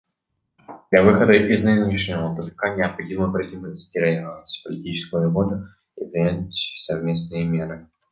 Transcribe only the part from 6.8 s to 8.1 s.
совместные меры.